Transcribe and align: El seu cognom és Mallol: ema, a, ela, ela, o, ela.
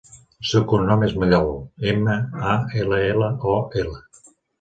El 0.43 0.45
seu 0.51 0.63
cognom 0.69 1.03
és 1.07 1.11
Mallol: 1.23 1.51
ema, 1.91 2.15
a, 2.53 2.55
ela, 2.85 3.03
ela, 3.11 3.29
o, 3.53 3.59
ela. 3.83 4.01